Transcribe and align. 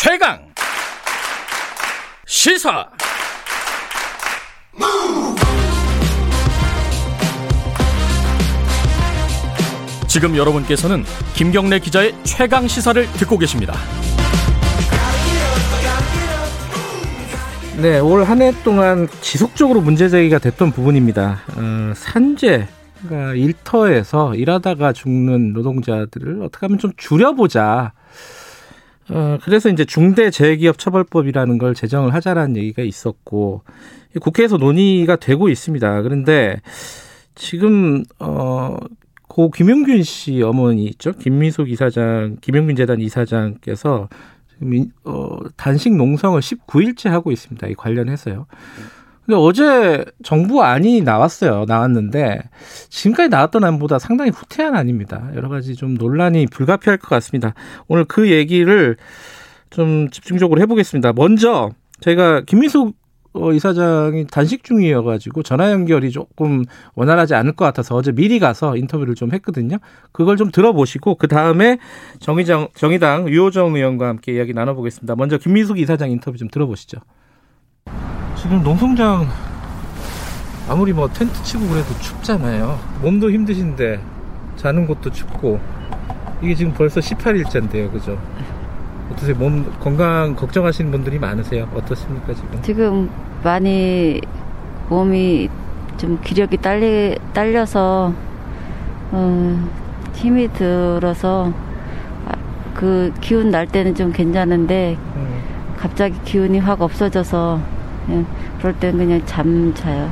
최강 0.00 0.38
시사 2.24 2.88
지금 10.06 10.36
여러분께서는 10.36 11.02
김경래 11.34 11.80
기자의 11.80 12.14
최강 12.22 12.68
시사를 12.68 13.06
듣고 13.14 13.38
계십니다. 13.38 13.74
네, 17.82 17.98
올 17.98 18.22
한 18.24 18.40
해 18.42 18.52
동안 18.64 19.08
지속적으로 19.20 19.80
문제 19.80 20.08
제기가 20.08 20.38
됐던 20.38 20.70
부분입니다. 20.72 21.38
어, 21.56 21.92
산재, 21.94 22.68
그러니까 23.06 23.34
일터에서 23.34 24.34
일하다가 24.36 24.92
죽는 24.92 25.52
노동자들을 25.54 26.42
어떻게 26.42 26.66
하면 26.66 26.78
좀 26.78 26.92
줄여보자. 26.96 27.92
어, 29.10 29.38
그래서 29.42 29.68
이제 29.68 29.84
중대재해기업처벌법이라는 29.84 31.58
걸 31.58 31.74
제정을 31.74 32.14
하자라는 32.14 32.56
얘기가 32.56 32.82
있었고 32.82 33.62
국회에서 34.20 34.56
논의가 34.56 35.16
되고 35.16 35.48
있습니다. 35.48 36.02
그런데 36.02 36.60
지금 37.34 38.04
어, 38.18 38.76
고 39.28 39.50
김용균 39.50 40.02
씨 40.02 40.42
어머니 40.42 40.84
있죠, 40.86 41.12
김미숙 41.12 41.70
이사장, 41.70 42.38
김용균 42.40 42.76
재단 42.76 43.00
이사장께서 43.00 44.08
지금 44.50 44.90
어, 45.04 45.38
단식 45.56 45.94
농성을 45.94 46.40
19일째 46.40 47.08
하고 47.08 47.30
있습니다. 47.30 47.68
이 47.68 47.74
관련해서요. 47.74 48.46
근데 49.28 49.36
어제 49.38 50.06
정부 50.22 50.62
안이 50.62 51.02
나왔어요. 51.02 51.66
나왔는데 51.68 52.40
지금까지 52.88 53.28
나왔던 53.28 53.62
안보다 53.62 53.98
상당히 53.98 54.30
후퇴한 54.30 54.74
안입니다. 54.74 55.32
여러 55.34 55.50
가지 55.50 55.74
좀 55.74 55.92
논란이 55.96 56.46
불가피할 56.46 56.96
것 56.96 57.10
같습니다. 57.10 57.52
오늘 57.88 58.06
그 58.06 58.30
얘기를 58.30 58.96
좀 59.68 60.08
집중적으로 60.08 60.62
해보겠습니다. 60.62 61.12
먼저 61.12 61.68
제가 62.00 62.40
김민숙 62.46 62.96
어, 63.34 63.52
이사장이 63.52 64.28
단식 64.28 64.64
중이어가지고 64.64 65.42
전화 65.42 65.72
연결이 65.72 66.10
조금 66.10 66.64
원활하지 66.94 67.34
않을 67.34 67.52
것 67.52 67.66
같아서 67.66 67.96
어제 67.96 68.12
미리 68.12 68.38
가서 68.38 68.78
인터뷰를 68.78 69.14
좀 69.14 69.34
했거든요. 69.34 69.76
그걸 70.10 70.38
좀 70.38 70.50
들어보시고 70.50 71.16
그 71.16 71.28
다음에 71.28 71.76
정의정 72.20 72.68
정의당 72.74 73.28
유호정 73.28 73.76
의원과 73.76 74.08
함께 74.08 74.32
이야기 74.32 74.54
나눠보겠습니다. 74.54 75.16
먼저 75.16 75.36
김민숙 75.36 75.78
이사장 75.78 76.10
인터뷰 76.10 76.38
좀 76.38 76.48
들어보시죠. 76.48 77.00
지금 78.40 78.62
농성장 78.62 79.26
아무리 80.68 80.92
뭐 80.92 81.08
텐트 81.08 81.42
치고 81.42 81.66
그래도 81.66 81.92
춥잖아요. 81.98 82.78
몸도 83.02 83.30
힘드신데 83.30 84.00
자는 84.56 84.86
곳도 84.86 85.10
춥고 85.10 85.58
이게 86.42 86.54
지금 86.54 86.72
벌써 86.72 87.00
18일째인데요, 87.00 87.90
그죠? 87.90 88.18
어떠세요? 89.12 89.34
몸 89.36 89.64
건강 89.80 90.36
걱정하시는 90.36 90.90
분들이 90.90 91.18
많으세요? 91.18 91.68
어떻습니까 91.74 92.34
지금? 92.34 92.62
지금 92.62 93.10
많이 93.42 94.20
몸이 94.88 95.48
좀 95.96 96.20
기력이 96.22 96.58
딸리, 96.58 97.18
딸려서 97.32 98.12
어, 99.10 99.68
힘이 100.14 100.52
들어서 100.52 101.52
아, 102.26 102.34
그 102.74 103.12
기운 103.20 103.50
날 103.50 103.66
때는 103.66 103.94
좀 103.94 104.12
괜찮은데 104.12 104.96
음. 105.16 105.42
갑자기 105.76 106.20
기운이 106.24 106.58
확 106.58 106.82
없어져서 106.82 107.77
그냥 108.08 108.26
그럴 108.58 108.74
땐 108.74 108.96
그냥 108.96 109.20
잠 109.26 109.72
자요. 109.74 110.10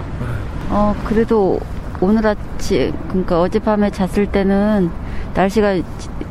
어 0.69 0.95
그래도 1.05 1.59
오늘 2.01 2.27
아침 2.27 2.93
그러니까 3.09 3.41
어젯밤에 3.41 3.91
잤을 3.91 4.27
때는 4.27 4.91
날씨가 5.35 5.77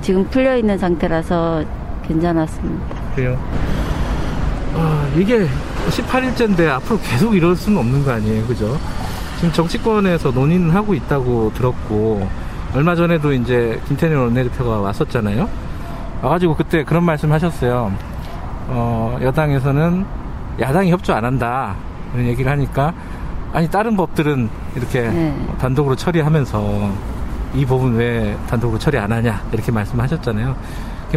지금 0.02 0.26
풀려 0.30 0.56
있는 0.58 0.78
상태라서 0.78 1.64
괜찮았습니다. 2.08 2.86
그래요. 3.16 3.40
아, 4.76 5.08
이게 5.18 5.48
18일째인데 5.90 6.68
앞으로 6.70 7.00
계속 7.00 7.36
이럴 7.36 7.56
수는 7.56 7.80
없는 7.80 8.04
거 8.06 8.12
아니에요, 8.12 8.46
그죠? 8.46 8.78
지금 9.38 9.52
정치권에서 9.52 10.32
논의는 10.32 10.70
하고 10.70 10.94
있다고 10.94 11.52
들었고 11.56 12.28
얼마 12.76 12.96
전에도 12.96 13.34
이제 13.34 13.82
김태년 13.88 14.20
원내대표가 14.20 14.80
왔었잖아요. 14.82 15.50
와가지고 16.22 16.56
그때 16.56 16.84
그런 16.84 17.04
말씀 17.04 17.32
하셨어요. 17.32 17.92
어, 18.68 19.18
여당에서는 19.22 20.06
야당이 20.60 20.92
협조 20.92 21.14
안 21.14 21.26
한다 21.26 21.76
이런 22.14 22.28
얘기를 22.28 22.52
하니까 22.52 22.94
아니 23.54 23.70
다른 23.70 23.96
법들은 23.96 24.50
이렇게 24.76 25.02
네. 25.02 25.36
단독으로 25.60 25.96
처리하면서 25.96 26.90
이 27.56 27.66
법은 27.66 27.96
왜 27.96 28.36
단독으로 28.50 28.78
처리 28.80 28.98
안 28.98 29.12
하냐 29.12 29.42
이렇게 29.52 29.72
말씀하셨잖아요. 29.72 30.56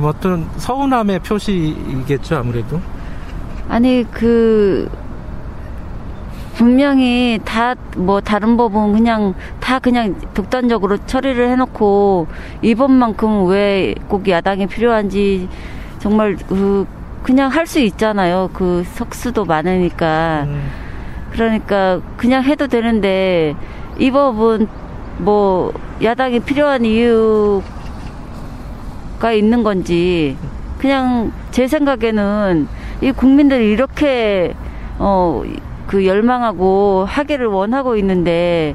뭐 0.01 0.11
어떤 0.11 0.49
서운함의 0.59 1.19
표시이겠죠 1.21 2.37
아무래도. 2.37 2.81
아니 3.69 4.05
그 4.13 4.89
분명히 6.55 7.39
다 7.45 7.75
뭐 7.97 8.21
다른 8.21 8.57
법은 8.57 8.93
그냥 8.93 9.35
다 9.59 9.79
그냥 9.81 10.15
독단적으로 10.35 10.99
처리를 11.07 11.49
해놓고 11.51 12.29
이 12.63 12.75
법만큼 12.77 13.47
왜 13.47 13.95
꼭 14.09 14.29
야당이 14.29 14.67
필요한지 14.69 15.49
정말 15.99 16.37
그 16.49 16.87
그냥 17.29 17.51
할 17.51 17.67
수 17.67 17.79
있잖아요. 17.81 18.49
그 18.55 18.85
석수도 18.95 19.45
많으니까. 19.45 20.45
음. 20.47 20.71
그러니까 21.31 22.01
그냥 22.17 22.43
해도 22.43 22.67
되는데 22.69 23.55
이 23.99 24.11
법은 24.11 24.67
뭐 25.19 25.75
야당이 26.03 26.41
필요한 26.41 26.87
이유가 26.87 27.61
있는 29.35 29.63
건지 29.63 30.39
그냥 30.79 31.31
제 31.51 31.69
생각에는 31.69 32.67
이 33.03 33.13
국민들이 33.13 33.73
이렇게 33.73 34.55
어 34.99 35.43
그 35.87 36.05
열망하고 36.07 37.07
하기를 37.09 37.47
원하고 37.47 37.97
있는데 37.97 38.75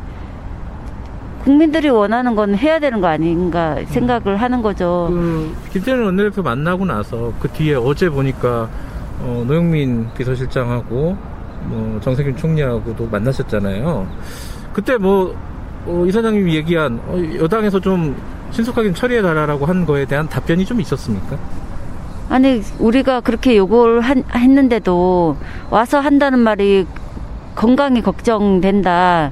국민들이 1.44 1.90
원하는 1.90 2.36
건 2.36 2.56
해야 2.56 2.80
되는 2.80 3.02
거 3.02 3.08
아닌가 3.08 3.78
생각을 3.88 4.38
하는 4.38 4.62
거죠. 4.62 5.10
그 5.12 5.54
김태년 5.74 6.06
원내대표 6.06 6.42
만나고 6.42 6.86
나서 6.86 7.34
그 7.40 7.50
뒤에 7.50 7.76
어제 7.76 8.10
보니까 8.10 8.70
어, 9.20 9.44
노영민 9.46 10.08
비서실장하고 10.18 11.18
뭐 11.66 12.00
정세균 12.02 12.38
총리하고도 12.38 13.08
만나셨잖아요. 13.08 14.08
그때 14.72 14.98
뭐 14.98 15.36
어, 15.86 16.06
이사장님이 16.08 16.56
얘기한 16.56 17.00
어, 17.08 17.22
여당에서 17.40 17.80
좀 17.80 18.16
신속하게 18.52 18.94
처리해 18.94 19.22
달라고 19.22 19.66
한 19.66 19.86
거에 19.86 20.06
대한 20.06 20.30
답변이 20.30 20.64
좀 20.66 20.80
있었습니까? 20.80 21.38
아니 22.30 22.62
우리가 22.80 23.20
그렇게 23.20 23.58
요구를 23.58 24.00
한, 24.00 24.24
했는데도 24.34 25.36
와서 25.70 26.00
한다는 26.00 26.40
말이 26.40 26.88
건강이 27.56 28.02
걱정된다. 28.02 29.32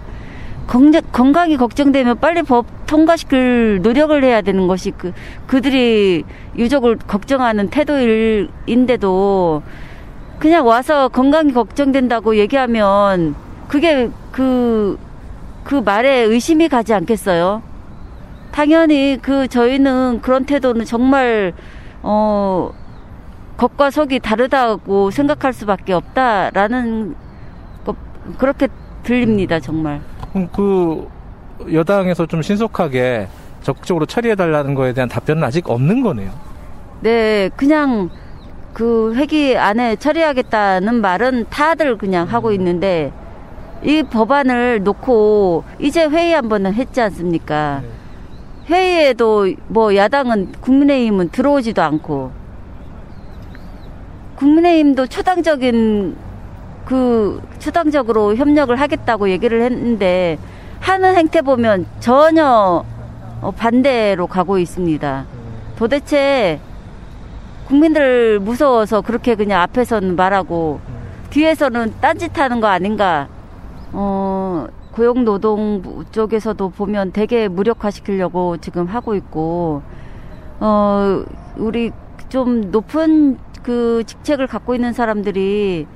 건강 0.67 1.51
이 1.51 1.57
걱정되면 1.57 2.19
빨리 2.19 2.43
법 2.43 2.65
통과시킬 2.87 3.79
노력을 3.81 4.23
해야 4.23 4.41
되는 4.41 4.67
것이 4.67 4.91
그 4.91 5.13
그들이 5.47 6.23
유족을 6.57 6.97
걱정하는 6.97 7.69
태도인데도 7.69 9.63
그냥 10.39 10.65
와서 10.65 11.07
건강이 11.07 11.53
걱정된다고 11.53 12.35
얘기하면 12.37 13.35
그게 13.67 14.09
그그 14.31 14.97
그 15.63 15.75
말에 15.75 16.21
의심이 16.21 16.67
가지 16.67 16.93
않겠어요? 16.93 17.61
당연히 18.51 19.17
그 19.21 19.47
저희는 19.47 20.19
그런 20.21 20.45
태도는 20.45 20.85
정말 20.85 21.53
어 22.01 22.71
겉과 23.57 23.91
속이 23.91 24.19
다르다고 24.19 25.11
생각할 25.11 25.53
수밖에 25.53 25.93
없다라는 25.93 27.15
거 27.85 27.95
그렇게 28.37 28.67
들립니다 29.03 29.59
정말. 29.59 30.01
그 30.53 31.07
여당에서 31.71 32.25
좀 32.25 32.41
신속하게 32.41 33.27
적극적으로 33.61 34.05
처리해달라는 34.05 34.75
거에 34.75 34.93
대한 34.93 35.09
답변은 35.09 35.43
아직 35.43 35.69
없는 35.69 36.01
거네요. 36.01 36.31
네, 37.01 37.49
그냥 37.55 38.09
그 38.73 39.13
회기 39.15 39.57
안에 39.57 39.95
처리하겠다는 39.97 41.01
말은 41.01 41.45
다들 41.49 41.97
그냥 41.97 42.27
하고 42.27 42.49
음. 42.49 42.53
있는데 42.53 43.11
이 43.83 44.03
법안을 44.03 44.83
놓고 44.83 45.63
이제 45.79 46.05
회의 46.05 46.33
한 46.33 46.47
번은 46.47 46.73
했지 46.73 47.01
않습니까? 47.01 47.81
네. 47.81 47.89
회의에도 48.67 49.47
뭐 49.67 49.95
야당은 49.95 50.53
국민의힘은 50.61 51.29
들어오지도 51.29 51.81
않고 51.81 52.31
국민의힘도 54.35 55.07
초당적인 55.07 56.15
그 56.85 57.41
추당적으로 57.59 58.35
협력을 58.35 58.75
하겠다고 58.75 59.29
얘기를 59.29 59.61
했는데 59.63 60.37
하는 60.79 61.15
행태 61.15 61.41
보면 61.41 61.85
전혀 61.99 62.83
어, 63.41 63.51
반대로 63.51 64.27
가고 64.27 64.57
있습니다. 64.57 65.25
도대체 65.77 66.59
국민들 67.67 68.39
무서워서 68.39 69.01
그렇게 69.01 69.35
그냥 69.35 69.61
앞에서는 69.61 70.15
말하고 70.15 70.79
뒤에서는 71.31 71.93
딴짓하는 72.01 72.59
거 72.59 72.67
아닌가? 72.67 73.27
어, 73.93 74.67
고용노동부 74.91 76.05
쪽에서도 76.11 76.69
보면 76.69 77.13
되게 77.13 77.47
무력화시키려고 77.47 78.57
지금 78.57 78.85
하고 78.85 79.15
있고, 79.15 79.81
어, 80.59 81.23
우리 81.57 81.91
좀 82.27 82.71
높은 82.71 83.37
그 83.63 84.03
직책을 84.05 84.47
갖고 84.47 84.75
있는 84.75 84.91
사람들이 84.91 85.87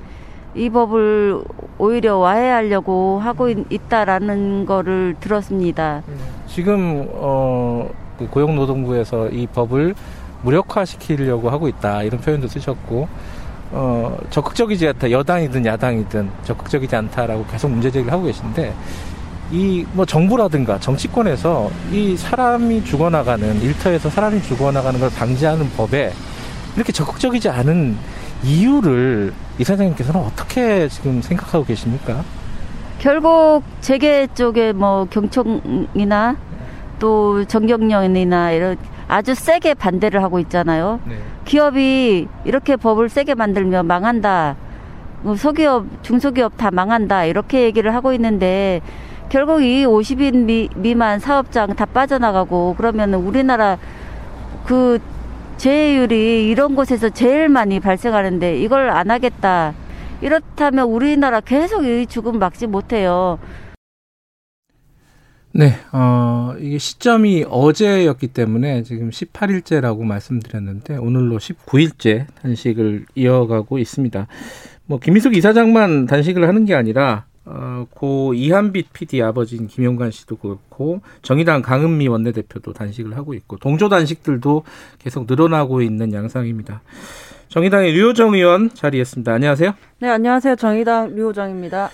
이 0.56 0.70
법을 0.70 1.42
오히려 1.78 2.16
와해하려고 2.16 3.20
하고 3.20 3.48
있, 3.48 3.88
다라는 3.88 4.64
거를 4.66 5.14
들었습니다. 5.20 6.02
지금 6.48 7.06
어, 7.12 7.88
그 8.18 8.26
고용노동부에서 8.28 9.28
이 9.28 9.46
법을 9.46 9.94
무력화시키려고 10.42 11.50
하고 11.50 11.68
있다 11.68 12.02
이런 12.02 12.20
표현도 12.20 12.48
쓰셨고 12.48 13.06
어, 13.72 14.16
적극적이지 14.30 14.88
않다 14.88 15.10
여당이든 15.10 15.66
야당이든 15.66 16.30
적극적이지 16.44 16.96
않다라고 16.96 17.44
계속 17.46 17.70
문제 17.70 17.90
제기를 17.90 18.12
하고 18.12 18.24
계신데 18.24 18.72
이 19.52 19.84
뭐 19.92 20.04
정부라든가 20.04 20.78
정치권에서 20.80 21.70
이 21.92 22.16
사람이 22.16 22.84
죽어나가는 22.84 23.60
일터에서 23.62 24.10
사람이 24.10 24.42
죽어나가는 24.42 24.98
걸 24.98 25.10
방지하는 25.10 25.68
법에 25.76 26.12
이렇게 26.74 26.92
적극적이지 26.92 27.48
않은 27.50 27.96
이유를 28.42 29.32
이사장님께서는 29.58 30.20
어떻게 30.20 30.88
지금 30.88 31.22
생각하고 31.22 31.64
계십니까? 31.64 32.22
결국 32.98 33.62
재계 33.80 34.26
쪽에 34.34 34.72
뭐 34.72 35.06
경총이나 35.10 36.36
또 36.98 37.44
정경련이나 37.44 38.52
이런 38.52 38.76
아주 39.08 39.34
세게 39.34 39.74
반대를 39.74 40.22
하고 40.22 40.38
있잖아요. 40.40 41.00
네. 41.04 41.16
기업이 41.44 42.26
이렇게 42.44 42.76
법을 42.76 43.08
세게 43.08 43.34
만들면 43.34 43.86
망한다. 43.86 44.56
뭐 45.22 45.36
소기업, 45.36 45.86
중소기업 46.02 46.56
다 46.56 46.70
망한다. 46.70 47.24
이렇게 47.24 47.62
얘기를 47.62 47.94
하고 47.94 48.12
있는데 48.12 48.80
결국 49.28 49.62
이 49.62 49.84
50인 49.84 50.44
미, 50.44 50.68
미만 50.74 51.18
사업장 51.18 51.74
다 51.74 51.84
빠져나가고 51.84 52.74
그러면 52.76 53.14
우리나라 53.14 53.78
그 54.64 54.98
재해율이 55.56 56.48
이런 56.48 56.74
곳에서 56.74 57.08
제일 57.08 57.48
많이 57.48 57.80
발생하는데 57.80 58.60
이걸 58.60 58.90
안 58.90 59.10
하겠다. 59.10 59.74
이렇다면 60.20 60.88
우리나라 60.88 61.40
계속 61.40 61.84
이 61.84 62.06
죽음 62.06 62.38
막지 62.38 62.66
못해요. 62.66 63.38
네, 65.52 65.72
어, 65.92 66.54
이게 66.60 66.76
시점이 66.76 67.46
어제였기 67.48 68.28
때문에 68.28 68.82
지금 68.82 69.08
18일째라고 69.08 70.02
말씀드렸는데 70.02 70.98
오늘로 70.98 71.38
19일째 71.38 72.26
단식을 72.42 73.06
이어가고 73.14 73.78
있습니다. 73.78 74.26
뭐 74.84 74.98
김희숙 74.98 75.34
이사장만 75.34 76.06
단식을 76.06 76.46
하는 76.46 76.66
게 76.66 76.74
아니라 76.74 77.24
어, 77.46 77.86
고 77.90 78.34
이한빛 78.34 78.92
PD 78.92 79.22
아버지인 79.22 79.68
김용관 79.68 80.10
씨도 80.10 80.36
그렇고 80.36 81.00
정의당 81.22 81.62
강은미 81.62 82.08
원내대표도 82.08 82.72
단식을 82.72 83.16
하고 83.16 83.34
있고 83.34 83.56
동조 83.56 83.88
단식들도 83.88 84.64
계속 84.98 85.26
늘어나고 85.28 85.80
있는 85.80 86.12
양상입니다. 86.12 86.82
정의당의 87.48 87.92
류호정 87.92 88.34
의원 88.34 88.74
자리했습니다. 88.74 89.32
안녕하세요. 89.32 89.72
네, 90.00 90.08
안녕하세요. 90.08 90.56
정의당 90.56 91.14
류호정입니다. 91.14 91.90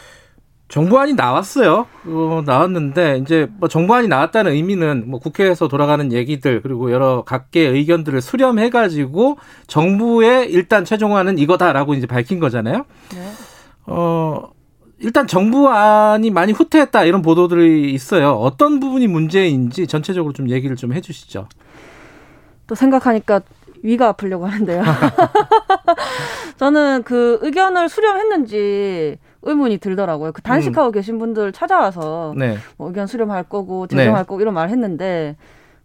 정부안이 0.69 1.13
나왔어요. 1.13 1.87
어, 2.07 2.43
나왔는데 2.47 3.19
이제 3.19 3.47
뭐 3.59 3.69
정부안이 3.69 4.09
나왔다는 4.09 4.53
의미는 4.53 5.05
뭐 5.07 5.21
국회에서 5.21 5.69
돌아가는 5.69 6.11
얘기들 6.11 6.63
그리고 6.63 6.91
여러 6.91 7.25
각계 7.25 7.61
의견들을 7.61 8.23
수렴해 8.23 8.71
가지고 8.71 9.37
정부의 9.67 10.51
일단 10.51 10.87
최종안은 10.87 11.37
이거다라고 11.37 11.93
이제 11.93 12.07
밝힌 12.07 12.41
거잖아요. 12.41 12.87
네. 13.15 13.33
어 13.85 14.51
일단 15.03 15.27
정부안이 15.27 16.31
많이 16.31 16.53
후퇴했다 16.53 17.05
이런 17.05 17.23
보도들이 17.23 17.93
있어요. 17.93 18.31
어떤 18.31 18.79
부분이 18.79 19.09
문제인지 19.09 19.87
전체적으로 19.87 20.33
좀 20.33 20.49
얘기를 20.49 20.77
좀 20.77 20.93
해주시죠. 20.93 21.49
또 22.69 22.75
생각하니까 22.75 23.41
위가 23.83 24.09
아프려고 24.09 24.47
하는데요. 24.47 24.83
저는 26.57 27.03
그 27.03 27.41
의견을 27.43 27.89
수렴했는지 27.89 29.19
의문이 29.43 29.79
들더라고요. 29.79 30.31
그 30.31 30.41
단식하고 30.41 30.91
음. 30.91 30.93
계신 30.93 31.19
분들 31.19 31.51
찾아와서 31.51 32.33
네. 32.37 32.57
뭐 32.77 32.87
의견 32.87 33.09
수렴할 33.09 33.43
거고 33.45 33.89
제정할 33.89 34.23
네. 34.23 34.27
거고 34.27 34.41
이런 34.41 34.55
말 34.55 34.69
했는데 34.69 35.37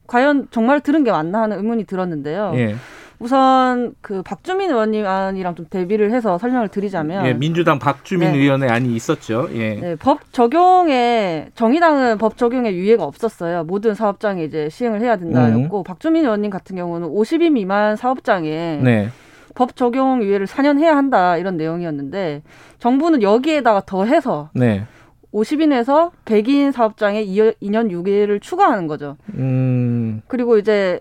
과연 0.06 0.48
정말 0.52 0.80
들은 0.80 1.04
게 1.04 1.12
맞나 1.12 1.42
하는 1.42 1.58
의문이 1.58 1.86
들었는데요. 1.86 2.54
예. 2.56 2.76
우선 3.20 3.96
그 4.02 4.22
박주민 4.22 4.70
의원님 4.70 5.06
안이랑 5.06 5.56
좀 5.56 5.66
대비를 5.70 6.12
해서 6.12 6.38
설명을 6.38 6.68
드리자면 6.68 7.26
예, 7.26 7.34
민주당 7.34 7.80
박주민 7.80 8.32
네. 8.32 8.38
의원의 8.38 8.70
안이 8.70 8.96
있었죠. 8.96 9.50
예. 9.54 9.76
네, 9.76 9.96
법 9.96 10.32
적용에 10.32 11.50
정의당은 11.56 12.20
법 12.20 12.38
적용에 12.38 12.74
유예가 12.74 13.04
없었어요. 13.04 13.64
모든 13.64 13.96
사업장에 13.96 14.44
이제 14.44 14.70
시행을 14.70 15.02
해야 15.02 15.18
된다였고 15.18 15.80
음. 15.80 15.84
박주민 15.84 16.24
의원님 16.26 16.52
같은 16.52 16.76
경우는 16.76 17.08
50인 17.08 17.54
미만 17.54 17.96
사업장에 17.96 18.82
네. 18.84 19.10
법 19.56 19.76
적용 19.76 20.22
유예를 20.22 20.46
4년 20.46 20.78
해야 20.78 20.96
한다 20.96 21.38
이런 21.38 21.58
내용이었는데 21.58 22.44
정부는 22.78 23.24
여기에다가 23.24 23.82
더해서 23.86 24.52
네. 24.54 24.86
50인에서 25.34 26.12
100인 26.26 26.72
사업장에 26.72 27.26
2년 27.26 27.90
유예를 27.90 28.40
추가하는 28.40 28.86
거죠. 28.88 29.18
음. 29.34 30.22
그리고 30.28 30.58
이제 30.60 31.00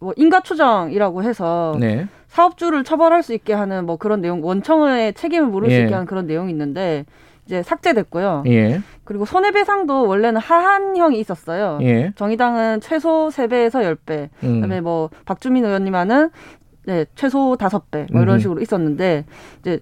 뭐 0.00 0.14
인가 0.16 0.40
추정이라고 0.40 1.22
해서 1.22 1.76
네. 1.78 2.08
사업주를 2.28 2.84
처벌할 2.84 3.22
수 3.22 3.34
있게 3.34 3.52
하는 3.52 3.84
뭐 3.86 3.96
그런 3.96 4.20
내용 4.20 4.42
원청의 4.42 5.14
책임을 5.14 5.48
물을 5.48 5.70
예. 5.70 5.74
수 5.74 5.80
있게 5.82 5.92
하는 5.92 6.06
그런 6.06 6.26
내용이 6.26 6.50
있는데 6.50 7.04
이제 7.44 7.62
삭제됐고요. 7.62 8.44
예. 8.46 8.80
그리고 9.04 9.24
손해배상도 9.24 10.06
원래는 10.06 10.40
하한형이 10.40 11.18
있었어요. 11.18 11.78
예. 11.82 12.12
정의당은 12.16 12.80
최소 12.80 13.28
3배에서 13.28 13.82
10배. 13.82 14.28
음. 14.42 14.54
그다음에 14.60 14.80
뭐 14.80 15.10
박주민 15.26 15.64
의원님 15.64 15.94
하는 15.94 16.30
네, 16.86 17.04
최소 17.14 17.56
5배 17.58 18.12
뭐 18.12 18.22
이런 18.22 18.38
식으로 18.38 18.60
있었는데 18.60 19.24
이제 19.60 19.80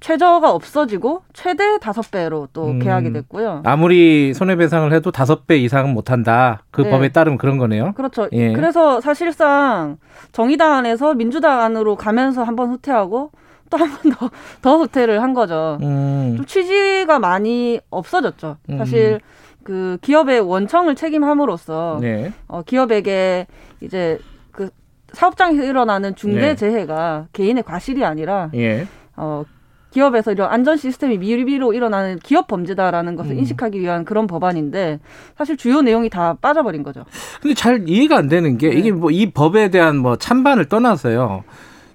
최저가 0.00 0.52
없어지고 0.52 1.22
최대 1.32 1.78
다섯 1.78 2.10
배로 2.10 2.48
또 2.52 2.66
음, 2.68 2.78
계약이 2.78 3.12
됐고요. 3.12 3.62
아무리 3.64 4.32
손해배상을 4.32 4.92
해도 4.92 5.10
다섯 5.10 5.46
배 5.46 5.56
이상은 5.56 5.92
못한다. 5.92 6.62
그 6.70 6.82
네. 6.82 6.90
법에 6.90 7.08
따르면 7.10 7.36
그런 7.38 7.58
거네요. 7.58 7.92
그렇죠. 7.94 8.28
예. 8.32 8.52
그래서 8.52 9.00
사실상 9.00 9.98
정의당 10.32 10.72
안에서 10.74 11.14
민주당 11.14 11.60
안으로 11.60 11.96
가면서 11.96 12.44
한번 12.44 12.70
후퇴하고 12.70 13.32
또 13.70 13.76
한 13.76 13.90
번 13.90 14.12
더 14.12 14.30
더 14.62 14.78
후퇴를 14.78 15.20
한 15.22 15.34
거죠. 15.34 15.78
음. 15.82 16.34
좀 16.36 16.46
취지가 16.46 17.18
많이 17.18 17.80
없어졌죠. 17.90 18.56
음. 18.70 18.78
사실 18.78 19.14
음. 19.14 19.18
그 19.64 19.98
기업의 20.00 20.40
원청을 20.40 20.94
책임함으로써 20.94 21.98
네. 22.00 22.32
어, 22.46 22.62
기업에게 22.62 23.46
이제 23.82 24.18
그 24.52 24.70
사업장에서 25.12 25.64
일어나는 25.64 26.14
중대 26.14 26.40
네. 26.40 26.54
재해가 26.54 27.26
개인의 27.34 27.64
과실이 27.64 28.04
아니라 28.04 28.50
예. 28.54 28.86
어, 29.16 29.44
기업에서 29.90 30.32
이런 30.32 30.50
안전 30.50 30.76
시스템이 30.76 31.18
미비로 31.18 31.72
일어나는 31.72 32.18
기업 32.18 32.46
범죄다라는 32.46 33.16
것을 33.16 33.32
음. 33.32 33.38
인식하기 33.38 33.80
위한 33.80 34.04
그런 34.04 34.26
법안인데 34.26 35.00
사실 35.36 35.56
주요 35.56 35.82
내용이 35.82 36.10
다 36.10 36.36
빠져버린 36.40 36.82
거죠. 36.82 37.04
근데 37.40 37.54
잘 37.54 37.88
이해가 37.88 38.16
안 38.16 38.28
되는 38.28 38.58
게 38.58 38.68
네. 38.70 38.76
이게 38.76 38.92
뭐 38.92 39.08
이 39.10 39.30
법에 39.30 39.70
대한 39.70 39.96
뭐 39.96 40.16
찬반을 40.16 40.66
떠나서요. 40.66 41.42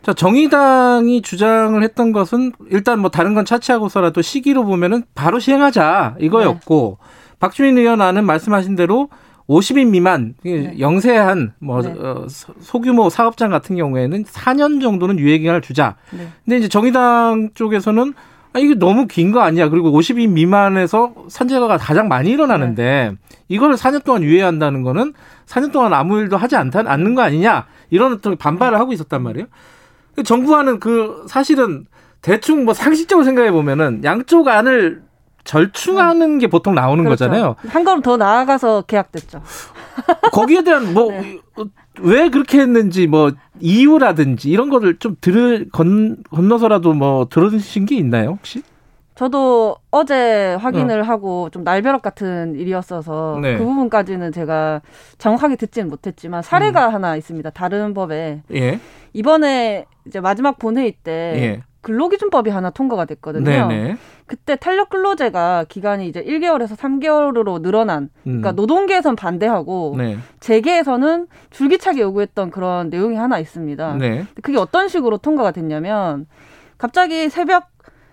자, 0.02 0.14
정의당이 0.14 1.22
주장을 1.22 1.82
했던 1.82 2.12
것은 2.12 2.52
일단 2.70 3.00
뭐 3.00 3.10
다른 3.10 3.34
건 3.34 3.46
차치하고서라도 3.46 4.22
시기로 4.22 4.66
보면은 4.66 5.04
바로 5.16 5.40
시행하자 5.40 6.18
이거였고 6.20 6.98
네. 7.00 7.08
박주민 7.40 7.78
의원 7.78 8.02
안은 8.02 8.26
말씀하신 8.26 8.76
대로 8.76 9.08
50인 9.48 9.90
미만 9.90 10.36
네. 10.44 10.76
영세한 10.80 11.54
뭐 11.60 11.82
네. 11.82 11.94
어, 12.00 12.26
소규모 12.60 13.10
사업장 13.10 13.50
같은 13.50 13.76
경우에는 13.76 14.24
4년 14.24 14.82
정도는 14.82 15.20
유예 15.20 15.38
기간을 15.40 15.62
주자. 15.62 15.96
네. 16.12 16.28
근데 16.46 16.58
이제 16.58 16.68
정의당 16.68 17.50
쪽에서는 17.54 18.14
아 18.54 18.60
이게 18.60 18.76
너무 18.76 19.08
긴 19.08 19.32
거 19.32 19.42
아니야. 19.42 19.68
그리고 19.70 19.92
50인 19.92 20.30
미만에서 20.30 21.14
산재가 21.28 21.78
가장 21.78 22.08
많이 22.08 22.30
일어나는데 22.30 23.12
네. 23.12 23.36
이거를 23.50 23.76
4년 23.76 24.04
동안 24.04 24.24
유예한다는 24.24 24.84
거는 24.84 25.14
4년 25.48 25.72
동안 25.72 25.94
아무 25.94 26.20
일도 26.20 26.38
하지 26.38 26.56
않다 26.56 26.84
않는 26.86 27.16
거 27.16 27.22
아니냐. 27.24 27.66
이런 27.90 28.14
어떤 28.14 28.38
반발을 28.38 28.80
하고 28.80 28.94
있었단 28.94 29.22
말이에요. 29.24 29.48
정부와는 30.24 30.80
그 30.80 31.26
사실은 31.28 31.86
대충 32.22 32.64
뭐 32.66 32.74
상식적으로 32.74 33.26
생각해 33.26 33.52
보면은 33.52 34.04
양쪽 34.04 34.48
안을 34.48 35.02
절충하는 35.44 36.40
게 36.40 36.48
보통 36.48 36.76
나오는 36.76 37.04
그렇죠. 37.04 37.26
거잖아요. 37.26 37.56
한 37.68 37.84
걸음 37.84 38.02
더 38.02 38.18
나아가서 38.18 38.84
계약됐죠. 38.84 39.42
거기에 40.32 40.64
대한 40.64 40.94
뭐왜 40.94 41.36
네. 42.02 42.30
그렇게 42.30 42.60
했는지 42.60 43.08
뭐 43.08 43.32
이유라든지 43.60 44.50
이런 44.50 44.70
거를 44.70 44.98
좀 45.00 45.16
들을 45.22 45.70
건, 45.72 46.18
건너서라도 46.32 46.94
뭐 46.94 47.28
들어주신 47.30 47.86
게 47.86 47.96
있나요 47.96 48.30
혹시? 48.30 48.64
저도 49.16 49.76
어제 49.92 50.56
확인을 50.56 51.02
어. 51.02 51.04
하고 51.04 51.50
좀 51.52 51.64
날벼락 51.64 52.02
같은 52.02 52.56
일이었어서 52.56 53.38
네. 53.42 53.58
그 53.58 53.64
부분까지는 53.64 54.32
제가 54.32 54.82
정확하게 55.20 55.56
듣지는 55.56 55.90
못했지만 55.90 56.42
사례가 56.42 56.88
음. 56.88 56.94
하나 56.96 57.16
있습니다. 57.16 57.52
다른 57.52 57.94
법에 57.94 58.42
예. 58.54 58.80
이번에 59.14 59.86
이제 60.08 60.20
마지막 60.20 60.58
본회의 60.58 60.94
때 61.04 61.34
예. 61.38 61.64
근로기준법이 61.84 62.50
하나 62.50 62.72
통과가 62.72 63.06
됐거든요. 63.06 63.44
네네. 63.44 63.98
그때 64.26 64.56
탄력 64.56 64.90
근로제가 64.90 65.66
기간이 65.68 66.08
이제 66.08 66.24
1개월에서 66.24 66.76
3개월로 66.76 67.62
늘어난 67.62 68.10
그러니까 68.24 68.52
음. 68.52 68.56
노동계에선 68.56 69.16
반대하고 69.16 69.96
네. 69.98 70.18
재계에서는 70.40 71.28
줄기차게 71.52 72.02
요구했던 72.02 72.50
그런 72.50 72.90
내용이 72.90 73.18
하나 73.18 73.38
있습니다. 73.38 73.96
네. 73.98 74.26
그게 74.42 74.58
어떤 74.58 74.88
식으로 74.88 75.18
통과가 75.18 75.52
됐냐면 75.52 76.26
갑자기 76.78 77.30
새벽 77.30 77.68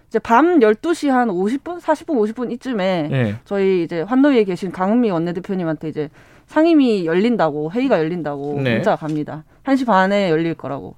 이제 0.09 0.19
밤 0.19 0.59
12시 0.59 1.09
한 1.09 1.29
50분, 1.29 1.81
40분, 1.81 2.17
50분 2.17 2.51
이쯤에 2.53 3.09
네. 3.11 3.37
저희 3.45 3.85
이제 3.85 4.03
환노위에 4.03 4.43
계신 4.43 4.73
강은미 4.73 5.11
원내대표님한테 5.13 5.89
이제 5.89 6.11
상임위 6.47 7.07
열린다고 7.07 7.71
회의가 7.71 8.01
열린다고 8.01 8.61
네. 8.63 8.75
문자가 8.75 8.97
갑니다. 8.97 9.45
1시 9.63 9.87
반에 9.87 10.29
열릴 10.31 10.55
거라고. 10.55 10.97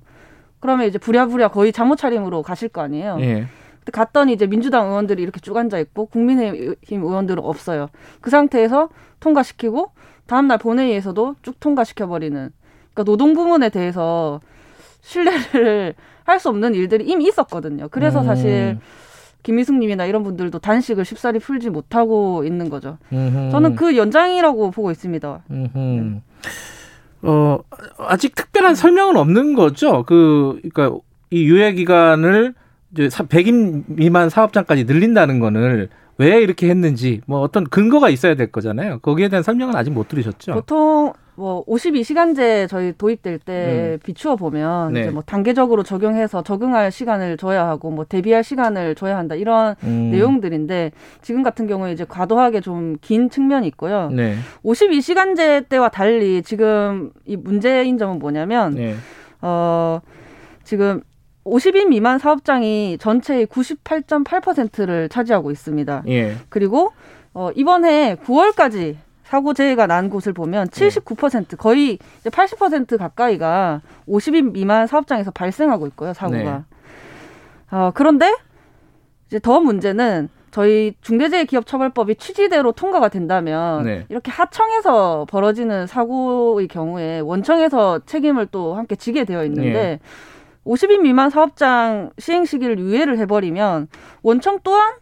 그러면 0.62 0.87
이제 0.87 0.97
부랴부랴 0.97 1.49
거의 1.49 1.73
잠옷 1.73 1.99
차림으로 1.99 2.42
가실 2.42 2.69
거 2.69 2.81
아니에요. 2.81 3.19
예. 3.21 3.35
근데 3.35 3.90
갔더니 3.92 4.33
이제 4.33 4.47
민주당 4.47 4.87
의원들이 4.88 5.21
이렇게 5.21 5.40
쭉 5.40 5.57
앉아 5.57 5.78
있고 5.81 6.07
국민의힘 6.07 7.02
의원들은 7.02 7.42
없어요. 7.45 7.88
그 8.21 8.31
상태에서 8.31 8.88
통과시키고 9.19 9.90
다음날 10.26 10.59
본회의에서도 10.59 11.35
쭉 11.42 11.59
통과시켜 11.59 12.07
버리는. 12.07 12.50
그러니까 12.95 13.02
노동 13.04 13.35
부문에 13.35 13.71
대해서 13.71 14.40
신뢰를 15.02 15.95
할 16.25 16.38
수 16.38 16.49
없는 16.49 16.75
일들이 16.76 17.04
이미 17.09 17.26
있었거든요. 17.26 17.88
그래서 17.90 18.21
음. 18.21 18.25
사실 18.26 18.78
김희숙님이나 19.42 20.07
이런 20.07 20.23
분들도 20.23 20.61
단식을 20.61 21.04
쉽사리 21.04 21.40
풀지 21.40 21.71
못하고 21.71 22.45
있는 22.45 22.71
거죠. 22.71 22.99
음흠. 23.12 23.50
저는 23.50 23.75
그 23.75 23.97
연장이라고 23.97 24.71
보고 24.71 24.92
있습니다. 24.92 25.42
네. 25.49 25.71
어, 27.23 27.61
아직 27.99 28.35
특별한 28.35 28.75
설명은 28.75 29.17
없는 29.17 29.55
거죠. 29.55 30.05
그, 30.05 30.61
그러니까 30.73 30.99
이 31.31 31.45
유예 31.45 31.73
기간을 31.73 32.55
이제 32.93 33.09
100인 33.09 33.85
미만 33.87 34.29
사업장까지 34.29 34.85
늘린다는 34.85 35.38
거는 35.38 35.88
왜 36.19 36.40
이렇게 36.40 36.69
했는지 36.69 37.21
뭐 37.26 37.40
어떤 37.40 37.64
근거가 37.64 38.09
있어야 38.11 38.35
될 38.35 38.52
거잖아요. 38.52 38.99
거기에 39.00 39.28
대한 39.28 39.42
설명은 39.42 39.75
아직 39.75 39.90
못 39.90 40.09
들으셨죠? 40.09 40.52
보통 40.52 41.12
뭐 41.35 41.64
52시간제 41.64 42.69
저희 42.69 42.92
도입될 42.92 43.38
때 43.38 43.95
음. 43.95 43.99
비추어 44.04 44.37
보면 44.37 44.92
네. 44.92 45.00
이제 45.00 45.11
뭐 45.11 45.23
단계적으로 45.23 45.83
적용해서 45.83 46.42
적응할 46.42 46.92
시간을 46.92 47.38
줘야 47.38 47.66
하고 47.66 47.90
뭐 47.90 48.04
대비할 48.04 48.45
시간을 48.45 48.95
줘야 48.95 49.16
한다 49.16 49.35
이런 49.35 49.75
음. 49.85 50.11
내용들인데 50.12 50.92
지금 51.23 51.42
같은 51.42 51.66
경우에 51.66 51.92
이제 51.92 52.04
과도하게 52.04 52.61
좀 52.61 52.97
긴 53.00 53.31
측면이 53.31 53.66
있고요. 53.69 54.11
네. 54.11 54.37
52시간제 54.64 55.69
때와 55.71 55.88
달리 55.88 56.42
지금 56.42 57.11
이 57.25 57.37
문제인 57.37 57.97
점은 57.97 58.19
뭐냐면 58.19 58.75
네. 58.75 58.95
어 59.40 60.00
지금 60.64 61.00
50인 61.45 61.89
미만 61.89 62.19
사업장이 62.19 62.99
전체의 62.99 63.47
98.8%를 63.47 65.09
차지하고 65.09 65.51
있습니다. 65.51 66.05
예. 66.09 66.37
그리고 66.49 66.93
어 67.35 67.51
이번 67.55 67.85
해 67.85 68.17
9월까지 68.17 68.97
사고 69.25 69.55
재해가 69.55 69.87
난 69.87 70.11
곳을 70.11 70.35
보면 70.35 70.69
79% 70.69 71.57
거의 71.57 71.99
이제 72.21 72.29
80% 72.29 72.99
가까이가 72.99 73.81
50인 74.07 74.53
미만 74.53 74.87
사업장에서 74.87 75.31
발생하고 75.31 75.87
있고요, 75.89 76.13
사고가. 76.13 76.39
네. 76.39 76.61
어, 77.71 77.91
그런데 77.95 78.35
이제 79.27 79.39
더 79.39 79.61
문제는 79.61 80.29
저희 80.51 80.93
중대재해기업처벌법이 81.01 82.17
취지대로 82.17 82.73
통과가 82.73 83.09
된다면 83.09 83.85
네. 83.85 84.05
이렇게 84.11 84.31
하청에서 84.31 85.27
벌어지는 85.31 85.87
사고의 85.87 86.69
경우에 86.69 87.21
원청에서 87.21 88.01
책임을 88.05 88.49
또 88.51 88.75
함께 88.75 88.95
지게 88.95 89.25
되어 89.25 89.47
있는데 89.47 89.73
네. 89.73 90.01
50인 90.66 91.00
미만 91.02 91.31
사업장 91.31 92.11
시행 92.19 92.45
시기를 92.45 92.78
유예를 92.78 93.19
해버리면 93.19 93.88
원청 94.23 94.61
또한 94.62 94.95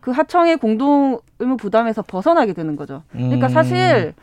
그 0.00 0.10
하청의 0.10 0.56
공동 0.58 1.20
의무 1.38 1.56
부담에서 1.56 2.02
벗어나게 2.02 2.52
되는 2.52 2.76
거죠. 2.76 3.02
그러니까 3.12 3.46
음. 3.46 3.52
사실 3.52 4.14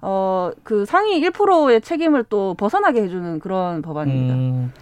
어 0.00 0.38
그 0.62 0.84
상위 0.84 1.20
1%의 1.20 1.80
책임을 1.80 2.24
또 2.24 2.54
벗어나게 2.54 3.02
해주는 3.02 3.38
그런 3.40 3.82
법안입니다. 3.82 4.34
음. 4.34 4.72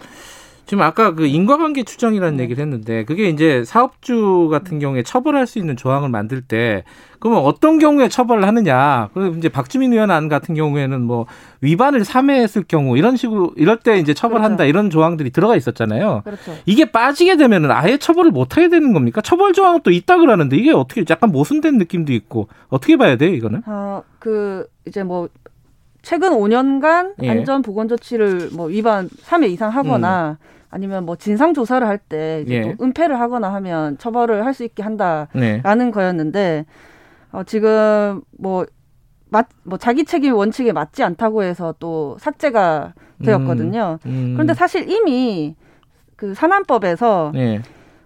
지금 0.67 0.83
아까 0.83 1.15
그 1.15 1.25
인과관계 1.25 1.83
추정이라는 1.83 2.37
네. 2.37 2.43
얘기를 2.43 2.61
했는데 2.61 3.05
그게 3.05 3.29
이제 3.29 3.63
사업주 3.63 4.49
같은 4.51 4.79
경우에 4.79 5.01
처벌할 5.01 5.47
수 5.47 5.59
있는 5.59 5.75
조항을 5.77 6.09
만들 6.09 6.41
때 6.41 6.83
그러면 7.19 7.41
어떤 7.43 7.79
경우에 7.79 8.09
처벌을 8.09 8.45
하느냐? 8.45 9.09
그 9.13 9.33
이제 9.37 9.49
박주민 9.49 9.91
의원 9.93 10.11
안 10.11 10.27
같은 10.27 10.53
경우에는 10.53 11.01
뭐 11.01 11.25
위반을 11.61 12.03
삼해했을 12.05 12.65
경우 12.67 12.97
이런 12.97 13.15
식으로 13.17 13.53
이럴 13.55 13.77
때 13.77 13.97
이제 13.97 14.13
처벌한다 14.13 14.57
그렇죠. 14.57 14.69
이런 14.69 14.89
조항들이 14.89 15.31
들어가 15.31 15.55
있었잖아요. 15.55 16.21
그렇죠. 16.23 16.53
이게 16.65 16.91
빠지게 16.91 17.37
되면은 17.37 17.71
아예 17.71 17.97
처벌을 17.97 18.29
못 18.31 18.57
하게 18.57 18.69
되는 18.69 18.93
겁니까? 18.93 19.21
처벌 19.21 19.53
조항은 19.53 19.81
또 19.83 19.89
있다 19.91 20.17
그러는데 20.17 20.57
이게 20.57 20.71
어떻게 20.71 21.03
약간 21.09 21.31
모순된 21.31 21.77
느낌도 21.77 22.13
있고 22.13 22.49
어떻게 22.67 22.97
봐야 22.97 23.15
돼요, 23.15 23.33
이거는? 23.33 23.63
어 23.65 24.03
그 24.19 24.67
이제 24.85 25.03
뭐 25.03 25.29
최근 26.01 26.31
5년간 26.31 27.13
예. 27.23 27.29
안전 27.29 27.61
보건 27.61 27.87
조치를 27.87 28.49
뭐 28.53 28.67
위반 28.67 29.07
3회 29.09 29.49
이상 29.49 29.69
하거나 29.71 30.37
음. 30.41 30.56
아니면 30.69 31.05
뭐 31.05 31.15
진상 31.15 31.53
조사를 31.53 31.85
할 31.87 31.97
때 32.09 32.43
예. 32.47 32.61
또 32.61 32.83
은폐를 32.83 33.19
하거나 33.19 33.53
하면 33.53 33.97
처벌을 33.97 34.45
할 34.45 34.53
수 34.53 34.63
있게 34.63 34.83
한다라는 34.83 35.31
네. 35.33 35.91
거였는데 35.91 36.65
어 37.31 37.43
지금 37.43 38.21
뭐 38.37 38.65
맞, 39.29 39.47
뭐 39.63 39.77
자기 39.77 40.05
책임 40.05 40.33
원칙에 40.35 40.71
맞지 40.71 41.03
않다고 41.03 41.43
해서 41.43 41.75
또 41.79 42.15
삭제가 42.19 42.93
되었거든요. 43.23 43.99
음, 44.05 44.09
음. 44.09 44.33
그런데 44.35 44.53
사실 44.53 44.89
이미 44.89 45.55
그 46.15 46.33
산안법에서 46.33 47.31
네. 47.33 47.61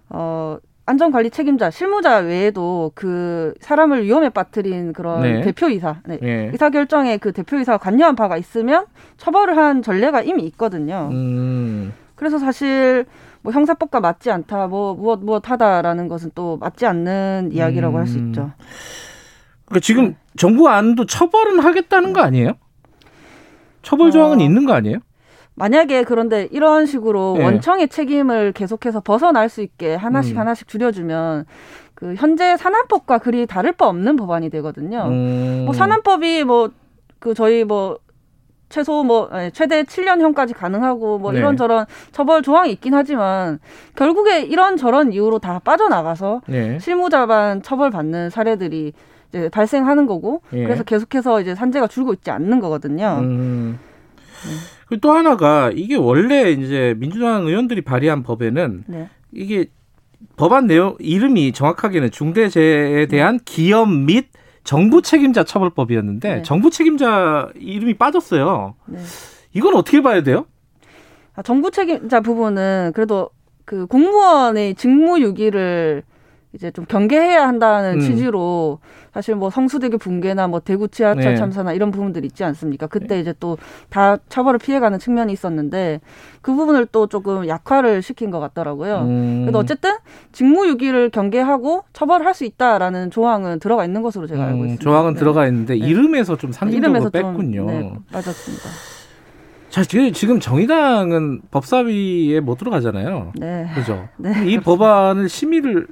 어 0.08 0.58
안전관리 0.84 1.30
책임자, 1.30 1.70
실무자 1.70 2.16
외에도 2.16 2.90
그 2.96 3.54
사람을 3.60 4.04
위험에 4.04 4.30
빠뜨린 4.30 4.92
그런 4.92 5.22
네. 5.22 5.40
대표이사, 5.42 6.00
네. 6.06 6.18
네. 6.20 6.50
이사 6.52 6.70
결정에 6.70 7.18
그 7.18 7.30
대표이사가 7.32 7.78
관여한 7.78 8.16
바가 8.16 8.36
있으면 8.36 8.86
처벌을 9.16 9.56
한 9.56 9.80
전례가 9.82 10.22
이미 10.22 10.42
있거든요. 10.46 11.08
음. 11.12 11.92
그래서 12.22 12.38
사실 12.38 13.04
뭐 13.40 13.52
형사법과 13.52 13.98
맞지 13.98 14.30
않다, 14.30 14.68
뭐 14.68 14.94
무엇 14.94 15.18
무엇 15.24 15.50
하다라는 15.50 16.06
것은 16.06 16.30
또 16.36 16.56
맞지 16.58 16.86
않는 16.86 17.50
이야기라고 17.52 17.96
음. 17.96 18.00
할수 18.00 18.18
있죠. 18.18 18.52
그러니까 19.64 19.80
지금 19.82 20.10
네. 20.10 20.16
정부 20.36 20.68
안도 20.68 21.06
처벌은 21.06 21.58
하겠다는 21.58 22.12
거 22.12 22.20
아니에요? 22.20 22.52
처벌 23.82 24.12
조항은 24.12 24.38
어. 24.38 24.40
있는 24.40 24.66
거 24.66 24.72
아니에요? 24.72 24.98
만약에 25.56 26.04
그런데 26.04 26.46
이런 26.52 26.86
식으로 26.86 27.34
네. 27.38 27.44
원청의 27.44 27.88
책임을 27.88 28.52
계속해서 28.52 29.00
벗어날 29.00 29.48
수 29.48 29.60
있게 29.60 29.96
하나씩 29.96 30.36
음. 30.36 30.38
하나씩 30.38 30.68
줄여주면 30.68 31.46
그 31.96 32.14
현재 32.14 32.56
산안법과 32.56 33.18
그리 33.18 33.46
다를 33.46 33.72
바 33.72 33.88
없는 33.88 34.14
법안이 34.14 34.48
되거든요. 34.48 35.08
음. 35.08 35.62
뭐 35.64 35.74
산안법이 35.74 36.44
뭐 36.44 36.70
그 37.22 37.34
저희 37.34 37.62
뭐 37.62 37.98
최소 38.72 39.04
뭐 39.04 39.28
최대 39.52 39.82
7년형까지 39.82 40.56
가능하고 40.56 41.18
뭐 41.18 41.30
네. 41.30 41.38
이런저런 41.38 41.84
처벌 42.10 42.42
조항이 42.42 42.72
있긴 42.72 42.94
하지만 42.94 43.58
결국에 43.94 44.40
이런저런 44.40 45.12
이유로 45.12 45.38
다 45.40 45.58
빠져나가서 45.58 46.40
네. 46.48 46.78
실무자반 46.78 47.62
처벌받는 47.62 48.30
사례들이 48.30 48.94
이제 49.28 49.48
발생하는 49.50 50.06
거고 50.06 50.40
예. 50.54 50.64
그래서 50.64 50.84
계속해서 50.84 51.42
이제 51.42 51.54
산재가 51.54 51.86
줄고 51.86 52.14
있지 52.14 52.30
않는 52.30 52.60
거거든요. 52.60 53.18
음. 53.20 53.78
네. 54.90 54.96
또 55.02 55.12
하나가 55.12 55.70
이게 55.74 55.94
원래 55.94 56.50
이제 56.50 56.94
민주당 56.96 57.46
의원들이 57.46 57.82
발의한 57.82 58.22
법에는 58.22 58.84
네. 58.86 59.08
이게 59.32 59.66
법안 60.36 60.66
내용 60.66 60.96
이름이 60.98 61.52
정확하게는 61.52 62.10
중대재해에 62.10 63.06
대한 63.06 63.36
네. 63.36 63.44
기업 63.44 63.90
및 63.90 64.28
정부 64.64 65.02
책임자 65.02 65.44
처벌법이었는데 65.44 66.34
네. 66.36 66.42
정부 66.42 66.70
책임자 66.70 67.48
이름이 67.56 67.94
빠졌어요. 67.94 68.74
네. 68.86 69.00
이건 69.54 69.74
어떻게 69.74 70.02
봐야 70.02 70.22
돼요? 70.22 70.46
아, 71.34 71.42
정부 71.42 71.70
책임자 71.70 72.20
부분은 72.20 72.92
그래도 72.94 73.30
그 73.64 73.86
공무원의 73.86 74.74
직무유기를 74.74 76.02
이제 76.54 76.70
좀 76.70 76.84
경계해야 76.84 77.48
한다는 77.48 77.94
음. 77.94 78.00
취지로 78.00 78.78
사실 79.14 79.34
뭐 79.34 79.48
성수대교 79.48 79.96
붕괴나 79.96 80.48
뭐 80.48 80.60
대구 80.60 80.86
지하철 80.88 81.32
네. 81.32 81.36
참사나 81.36 81.72
이런 81.72 81.90
부분들 81.90 82.24
있지 82.26 82.44
않습니까? 82.44 82.86
그때 82.86 83.14
네. 83.16 83.20
이제 83.20 83.34
또 83.40 83.56
다 83.88 84.16
처벌을 84.28 84.58
피해가는 84.58 84.98
측면이 84.98 85.32
있었는데 85.32 86.00
그 86.40 86.54
부분을 86.54 86.86
또 86.92 87.06
조금 87.06 87.46
약화를 87.46 88.02
시킨 88.02 88.30
것 88.30 88.40
같더라고요. 88.40 89.00
음. 89.00 89.40
그래도 89.42 89.58
어쨌든 89.58 89.92
직무유기를 90.32 91.10
경계하고 91.10 91.84
처벌할 91.92 92.34
수 92.34 92.44
있다라는 92.44 93.10
조항은 93.10 93.58
들어가 93.60 93.84
있는 93.84 94.02
것으로 94.02 94.26
제가 94.26 94.44
알고 94.44 94.58
음, 94.58 94.64
있습니다. 94.64 94.82
조항은 94.82 95.14
네. 95.14 95.18
들어가 95.18 95.46
있는데 95.46 95.74
네. 95.74 95.86
이름에서 95.86 96.36
좀 96.36 96.52
상징적으로 96.52 97.10
뺐군요. 97.10 97.66
네, 97.66 97.92
맞았습니다. 98.12 98.64
자, 99.70 99.82
지금 99.84 100.38
정의당은 100.38 101.42
법사위에 101.50 102.40
못 102.40 102.58
들어가잖아요. 102.58 103.32
네. 103.38 103.66
그죠? 103.74 104.06
네. 104.18 104.32
이 104.46 104.58
법안을 104.60 105.28
심의를 105.30 105.86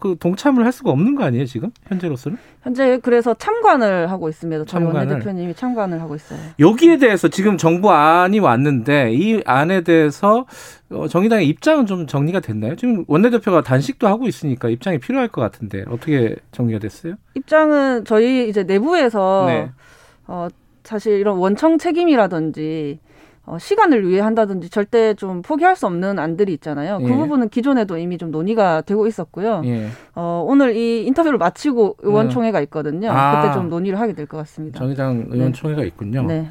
그 0.00 0.16
동참을 0.18 0.64
할 0.64 0.72
수가 0.72 0.90
없는 0.90 1.14
거 1.14 1.24
아니에요 1.24 1.44
지금 1.44 1.70
현재로서는? 1.86 2.38
현재 2.62 2.98
그래서 3.02 3.34
참관을 3.34 4.10
하고 4.10 4.28
있습니다. 4.28 4.64
저희 4.64 4.82
원내대표님이 4.84 5.54
참관을 5.54 6.00
하고 6.00 6.14
있어요. 6.14 6.38
여기에 6.58 6.98
대해서 6.98 7.28
지금 7.28 7.56
정부 7.56 7.90
안이 7.90 8.40
왔는데 8.40 9.12
이 9.12 9.42
안에 9.44 9.82
대해서 9.82 10.46
어, 10.90 11.06
정의당의 11.06 11.46
입장은 11.48 11.86
좀 11.86 12.06
정리가 12.06 12.40
됐나요? 12.40 12.76
지금 12.76 13.04
원내대표가 13.06 13.62
단식도 13.62 14.08
하고 14.08 14.26
있으니까 14.26 14.68
입장이 14.68 14.98
필요할 14.98 15.28
것 15.28 15.40
같은데 15.40 15.84
어떻게 15.88 16.36
정리가 16.52 16.80
됐어요? 16.80 17.14
입장은 17.34 18.04
저희 18.04 18.48
이제 18.48 18.62
내부에서 18.64 19.44
네. 19.46 19.70
어, 20.26 20.48
사실 20.82 21.18
이런 21.18 21.36
원청 21.36 21.78
책임이라든지 21.78 22.98
어, 23.50 23.58
시간을 23.58 24.08
위해 24.08 24.20
한다든지 24.20 24.70
절대 24.70 25.12
좀 25.14 25.42
포기할 25.42 25.74
수 25.74 25.84
없는 25.86 26.20
안들이 26.20 26.52
있잖아요. 26.52 26.98
그 26.98 27.10
예. 27.10 27.16
부분은 27.16 27.48
기존에도 27.48 27.98
이미 27.98 28.16
좀 28.16 28.30
논의가 28.30 28.82
되고 28.82 29.08
있었고요. 29.08 29.62
예. 29.64 29.88
어, 30.14 30.44
오늘 30.46 30.76
이 30.76 31.04
인터뷰를 31.06 31.36
마치고 31.36 31.96
의원총회가 31.98 32.60
있거든요. 32.62 33.10
아, 33.10 33.42
그때 33.42 33.52
좀 33.54 33.68
논의를 33.68 33.98
하게 33.98 34.12
될 34.12 34.26
것 34.26 34.36
같습니다. 34.38 34.78
정의당 34.78 35.30
네. 35.30 35.36
의원총회가 35.36 35.80
네. 35.80 35.86
있군요. 35.88 36.22
네. 36.22 36.48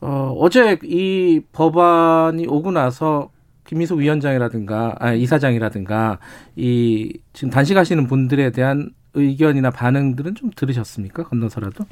어, 0.00 0.34
어제 0.40 0.76
이 0.82 1.40
법안이 1.52 2.48
오고 2.48 2.72
나서 2.72 3.30
김미숙 3.66 4.00
위원장이라든가 4.00 4.96
아, 4.98 5.12
이사장이라든가 5.12 6.18
이 6.56 7.16
지금 7.32 7.50
단식하시는 7.50 8.08
분들에 8.08 8.50
대한 8.50 8.90
의견이나 9.14 9.70
반응들은 9.70 10.34
좀 10.34 10.50
들으셨습니까? 10.56 11.22
건너서라도? 11.22 11.84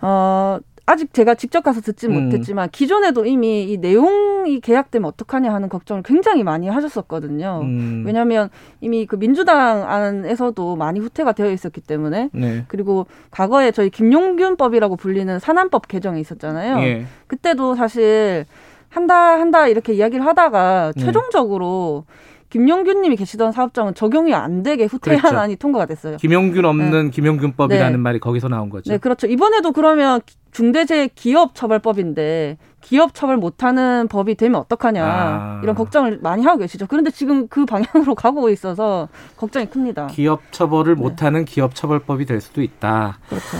어, 0.00 0.58
아직 0.84 1.14
제가 1.14 1.34
직접 1.34 1.62
가서 1.62 1.80
듣지 1.80 2.08
음. 2.08 2.24
못했지만 2.24 2.68
기존에도 2.70 3.24
이미 3.24 3.64
이 3.64 3.76
내용이 3.76 4.60
계약되면 4.60 5.08
어떡하냐 5.08 5.52
하는 5.52 5.68
걱정을 5.68 6.02
굉장히 6.02 6.42
많이 6.42 6.68
하셨었거든요. 6.68 7.60
음. 7.62 8.02
왜냐하면 8.04 8.50
이미 8.80 9.06
그 9.06 9.16
민주당 9.16 9.88
안에서도 9.88 10.76
많이 10.76 10.98
후퇴가 10.98 11.32
되어 11.32 11.50
있었기 11.52 11.80
때문에 11.82 12.30
네. 12.32 12.64
그리고 12.68 13.06
과거에 13.30 13.70
저희 13.70 13.90
김용균법이라고 13.90 14.96
불리는 14.96 15.38
산안법 15.38 15.86
개정이 15.88 16.20
있었잖아요. 16.20 16.78
예. 16.80 17.06
그때도 17.28 17.76
사실 17.76 18.44
한다 18.88 19.14
한다 19.14 19.68
이렇게 19.68 19.94
이야기를 19.94 20.26
하다가 20.26 20.92
네. 20.96 21.00
최종적으로 21.00 22.04
김용균님이 22.50 23.16
계시던 23.16 23.52
사업장은 23.52 23.94
적용이 23.94 24.34
안 24.34 24.62
되게 24.62 24.84
후퇴안이 24.84 25.22
그렇죠. 25.22 25.56
통과가 25.56 25.86
됐어요. 25.86 26.18
김용균 26.18 26.66
없는 26.66 27.04
네. 27.04 27.10
김용균법이라는 27.10 27.92
네. 27.92 27.96
말이 27.96 28.20
거기서 28.20 28.48
나온 28.48 28.68
거죠. 28.68 28.90
네, 28.90 28.98
그렇죠. 28.98 29.26
이번에도 29.26 29.72
그러면 29.72 30.20
중대재해 30.52 31.08
기업처벌법인데 31.14 32.58
기업 32.82 33.14
처벌 33.14 33.38
못하는 33.38 34.06
법이 34.08 34.34
되면 34.34 34.60
어떡하냐 34.60 35.04
아. 35.04 35.60
이런 35.62 35.74
걱정을 35.74 36.18
많이 36.22 36.44
하고 36.44 36.58
계시죠. 36.58 36.86
그런데 36.86 37.10
지금 37.10 37.48
그 37.48 37.64
방향으로 37.64 38.14
가고 38.14 38.50
있어서 38.50 39.08
걱정이 39.36 39.66
큽니다. 39.66 40.08
기업 40.08 40.40
처벌을 40.52 40.96
네. 40.96 41.00
못하는 41.02 41.44
기업 41.44 41.74
처벌법이 41.74 42.26
될 42.26 42.40
수도 42.40 42.62
있다. 42.62 43.18
그렇죠. 43.28 43.56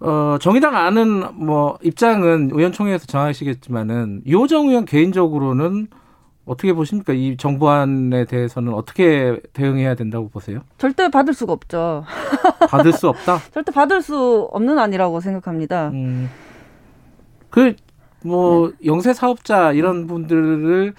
어, 0.00 0.36
정의당 0.40 0.76
아는 0.76 1.24
뭐 1.34 1.78
입장은 1.82 2.50
의원총회에서 2.52 3.06
정하시겠지만은 3.06 4.22
이호정 4.26 4.68
의원 4.68 4.84
개인적으로는 4.84 5.88
어떻게 6.46 6.72
보십니까? 6.72 7.12
이 7.12 7.36
정부안에 7.36 8.26
대해서는 8.26 8.74
어떻게 8.74 9.40
대응해야 9.52 9.94
된다고 9.94 10.28
보세요? 10.28 10.60
절대 10.78 11.08
받을 11.08 11.32
수가 11.32 11.52
없죠. 11.52 12.04
받을 12.68 12.92
수 12.92 13.08
없다? 13.08 13.38
절대 13.52 13.72
받을 13.72 14.02
수 14.02 14.48
없는 14.52 14.78
안이라고 14.78 15.20
생각합니다. 15.20 15.88
음, 15.88 16.28
그, 17.50 17.74
뭐, 18.22 18.70
네. 18.70 18.86
영세 18.86 19.14
사업자 19.14 19.72
이런 19.72 20.06
분들을 20.06 20.94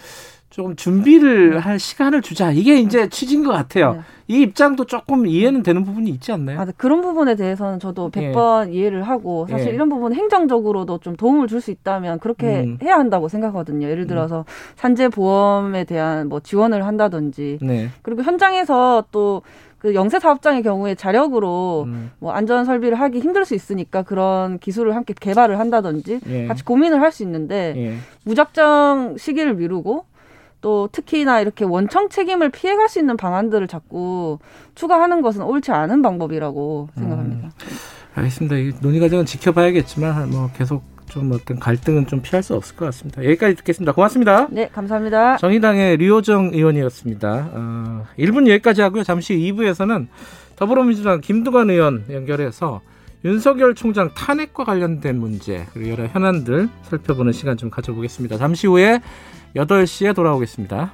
조금 0.56 0.74
준비를 0.78 1.50
네. 1.50 1.58
할 1.58 1.80
시간을 1.80 2.22
주자. 2.22 2.50
이게 2.50 2.80
이제 2.80 3.10
취지인 3.10 3.44
것 3.44 3.52
같아요. 3.52 3.96
네. 3.96 4.00
이 4.30 4.42
입장도 4.42 4.86
조금 4.86 5.28
이해는 5.28 5.64
되는 5.64 5.84
부분이 5.84 6.10
있지 6.12 6.32
않나요? 6.32 6.62
아, 6.62 6.64
네. 6.64 6.72
그런 6.78 7.02
부분에 7.02 7.36
대해서는 7.36 7.78
저도 7.82 8.10
100번 8.10 8.70
예. 8.70 8.72
이해를 8.74 9.04
하고 9.04 9.48
사실 9.50 9.68
예. 9.68 9.74
이런 9.74 9.90
부분 9.90 10.14
행정적으로도 10.16 11.00
좀 11.00 11.18
도움을 11.18 11.50
줄 11.50 11.60
수 11.60 11.72
있다면 11.72 12.20
그렇게 12.20 12.62
음. 12.62 12.78
해야 12.82 12.96
한다고 12.96 13.28
생각하거든요. 13.28 13.90
예를 13.90 14.08
들어서 14.08 14.40
음. 14.40 14.44
산재 14.78 15.10
보험에 15.10 15.84
대한 15.84 16.30
뭐 16.30 16.40
지원을 16.40 16.86
한다든지 16.86 17.60
네. 17.62 17.90
그리고 18.02 18.24
현장에서 18.24 19.04
또그 19.12 19.94
영세 19.94 20.22
사업장의 20.22 20.64
경우에 20.64 20.96
자력으로 20.96 21.84
음. 21.88 22.12
뭐 22.20 22.32
안전 22.32 22.64
설비를 22.64 22.98
하기 22.98 23.20
힘들 23.20 23.44
수 23.44 23.56
있으니까 23.56 24.04
그런 24.04 24.58
기술을 24.60 24.96
함께 24.96 25.14
개발을 25.20 25.60
한다든지 25.60 26.22
예. 26.30 26.48
같이 26.48 26.64
고민을 26.64 27.02
할 27.02 27.12
수 27.12 27.24
있는데 27.24 27.74
예. 27.76 27.96
무작정 28.24 29.18
시기를 29.18 29.56
미루고 29.56 30.06
또 30.66 30.90
특히나 30.92 31.42
이렇게 31.42 31.64
원청 31.64 32.10
책임을 32.10 32.50
피해갈 32.50 32.90
수 32.90 32.98
있는 32.98 33.18
방안들을 33.18 33.68
자꾸 33.68 34.40
추가하는 34.74 35.22
것은 35.22 35.44
옳지 35.44 35.72
않은 35.72 36.02
방법이라고 36.02 36.90
생각합니다. 36.96 37.50
음, 37.50 37.52
알겠습니다. 38.16 38.56
이 38.58 38.72
논의 38.82 39.00
과정은 39.00 39.28
지켜봐야겠지만 39.28 40.32
뭐 40.32 40.50
계속 40.58 40.82
좀 41.08 41.32
어떤 41.34 41.60
갈등은 41.60 42.08
좀 42.08 42.24
피할 42.24 42.42
수 42.42 42.56
없을 42.56 42.76
것 42.76 42.86
같습니다. 42.86 43.24
여기까지 43.24 43.58
듣겠습니다. 43.58 43.92
고맙습니다. 43.92 44.48
네, 44.50 44.68
감사합니다. 44.74 45.38
정의당의 45.38 45.98
류호정 45.98 46.50
의원이었습니다. 46.54 47.50
어, 47.54 48.06
1분 48.18 48.50
여기까지 48.50 48.82
하고요. 48.82 49.04
잠시 49.04 49.36
2부에서는 49.36 50.08
더불어민주당 50.56 51.22
김두관 51.22 51.70
의원 51.70 52.06
연결해서 52.10 52.82
윤석열 53.24 53.76
총장 53.76 54.10
탄핵과 54.16 54.64
관련된 54.64 55.20
문제 55.20 55.68
그리고 55.74 55.92
여러 55.92 56.08
현안들 56.08 56.70
살펴보는 56.82 57.34
시간 57.34 57.56
좀 57.56 57.70
가져보겠습니다. 57.70 58.40
잠시 58.40 58.66
후에 58.66 59.00
8시에 59.56 60.14
돌아오겠습니다. 60.14 60.94